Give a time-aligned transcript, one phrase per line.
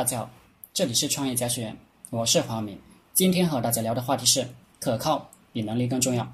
[0.00, 0.30] 大家好，
[0.72, 1.76] 这里是创业家学院，
[2.08, 2.80] 我是黄明。
[3.12, 6.26] 今天和大家聊的话题是可靠比能力更重要。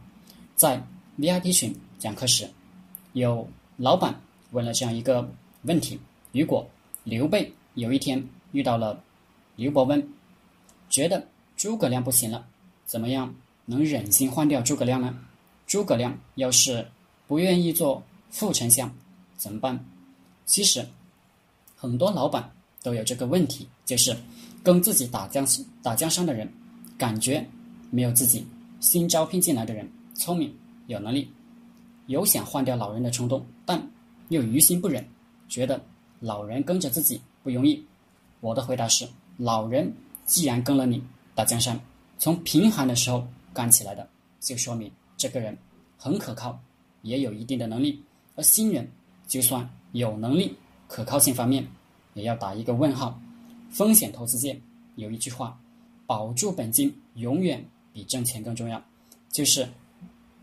[0.55, 0.81] 在
[1.19, 2.49] VIP 群讲课时，
[3.15, 3.45] 有
[3.77, 4.15] 老板
[4.53, 5.29] 问了这样一个
[5.63, 5.99] 问题：
[6.31, 6.65] 如果
[7.03, 9.03] 刘备有一天遇到了
[9.57, 10.09] 刘伯温，
[10.89, 11.27] 觉得
[11.57, 12.47] 诸葛亮不行了，
[12.85, 15.13] 怎么样能忍心换掉诸葛亮呢？
[15.67, 16.87] 诸葛亮要是
[17.27, 18.95] 不愿意做副丞相，
[19.37, 19.85] 怎么办？
[20.45, 20.87] 其实
[21.75, 22.53] 很多老板。
[22.87, 24.17] 都有这个问题，就是
[24.63, 25.45] 跟自己打江
[25.83, 26.49] 打江山的人，
[26.97, 27.45] 感觉
[27.91, 28.47] 没有自己
[28.79, 30.55] 新招聘进来的人聪明
[30.87, 31.29] 有能力，
[32.07, 33.85] 有想换掉老人的冲动，但
[34.29, 35.05] 又于心不忍，
[35.49, 35.83] 觉得
[36.21, 37.85] 老人跟着自己不容易。
[38.41, 39.05] 我的回答是：
[39.37, 39.93] 老人
[40.25, 41.03] 既然跟了你
[41.35, 41.81] 打江山，
[42.19, 45.59] 从贫寒的时候干起来的，就说明这个人
[45.99, 46.57] 很可靠，
[47.03, 48.01] 也有一定的能力。
[48.37, 48.89] 而新人
[49.27, 50.55] 就算有能力，
[50.87, 51.67] 可靠性方面。
[52.17, 53.21] 也要打一个问号。
[53.71, 54.59] 风险投资界
[54.95, 55.57] 有一句话
[56.07, 58.83] ：“保住本金永远比挣钱更重要。”
[59.31, 59.69] 就是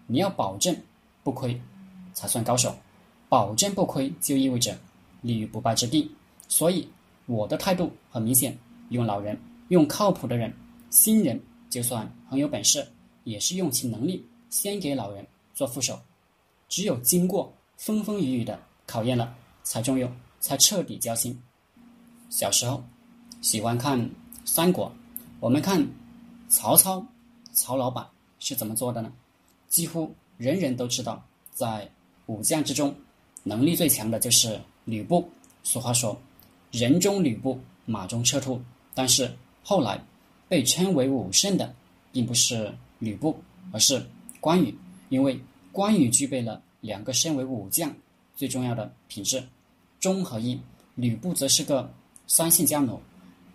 [0.05, 0.75] 你要保证
[1.23, 1.59] 不亏，
[2.13, 2.73] 才算高手。
[3.27, 4.77] 保证不亏就意味着
[5.21, 6.09] 立于不败之地。
[6.47, 6.87] 所以
[7.25, 8.55] 我的态度很明显：
[8.89, 9.35] 用老人，
[9.69, 10.53] 用靠谱的人。
[10.91, 12.87] 新人就算很有本事，
[13.23, 15.25] 也是用其能力先给老人
[15.55, 15.99] 做副手。
[16.69, 21.35] 只有经过风风雨雨的考验了，才重用，才彻底交心。
[22.33, 22.83] 小时候
[23.41, 24.09] 喜欢看
[24.43, 24.91] 三国，
[25.39, 25.87] 我们看
[26.49, 27.05] 曹操，
[27.51, 28.03] 曹老板
[28.39, 29.13] 是怎么做的呢？
[29.69, 31.87] 几乎人人都知道，在
[32.25, 32.95] 武将之中，
[33.43, 35.29] 能力最强的就是吕布。
[35.61, 36.19] 俗话说，
[36.71, 38.59] 人中吕布，马中赤兔。
[38.95, 39.31] 但是
[39.63, 40.03] 后来
[40.49, 41.71] 被称为武圣的，
[42.11, 43.39] 并不是吕布，
[43.71, 44.03] 而是
[44.41, 44.75] 关羽，
[45.09, 45.39] 因为
[45.71, 47.95] 关羽具备了两个身为武将
[48.35, 49.43] 最重要的品质：
[49.99, 50.59] 忠和义。
[50.95, 51.93] 吕布则是个。
[52.35, 52.99] 三姓家奴，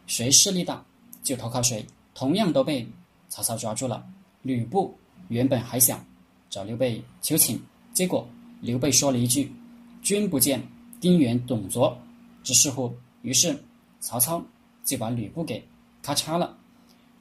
[0.06, 0.80] 谁势力大
[1.24, 1.84] 就投靠谁，
[2.14, 2.88] 同样都被
[3.28, 4.06] 曹操抓住了。
[4.42, 6.06] 吕布原本还想
[6.48, 7.60] 找刘备求情，
[7.92, 8.24] 结果
[8.60, 9.52] 刘备说了一句
[10.00, 10.62] ：“君不见
[11.00, 11.98] 丁原董卓
[12.44, 13.60] 之事乎？”于是
[13.98, 14.40] 曹操
[14.84, 15.60] 就把吕布给
[16.00, 16.56] 咔嚓了。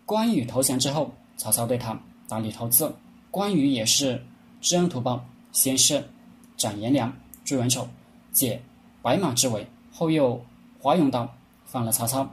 [0.05, 2.93] 关羽投降之后，曹操对他大力投资，
[3.31, 4.23] 关羽也是
[4.61, 6.07] 知恩图报，先是
[6.55, 7.11] 斩颜良、
[7.43, 7.87] 诛文丑，
[8.31, 8.61] 解
[9.01, 10.39] 白马之围，后又
[10.79, 11.33] 华容道。
[11.67, 12.27] 放了曹操，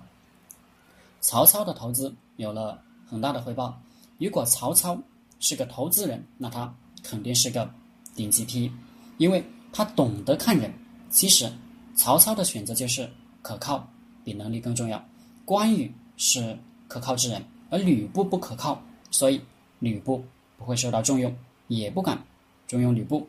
[1.20, 3.78] 曹操的投资有了很大的回报。
[4.18, 4.96] 如果曹操
[5.40, 6.72] 是个投资人，那他
[7.02, 7.68] 肯定是个
[8.14, 8.72] 顶级 P，
[9.18, 10.72] 因为他懂得看人。
[11.10, 11.52] 其实
[11.94, 13.10] 曹操的选择就是
[13.42, 13.86] 可靠
[14.24, 15.04] 比能力更重要。
[15.44, 16.56] 关羽是
[16.88, 18.80] 可靠之人，而吕布不可靠，
[19.10, 19.40] 所以
[19.80, 20.24] 吕布
[20.56, 21.36] 不会受到重用，
[21.68, 22.18] 也不敢
[22.66, 23.28] 重用吕布。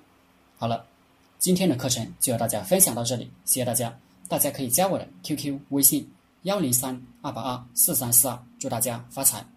[0.57, 0.85] 好了，
[1.39, 3.93] 今天的课程就和大家分享到这里，谢谢大家。
[4.27, 6.09] 大家可以加我的 QQ 微信
[6.43, 9.54] 幺零三二八二四三四二，祝大家发财。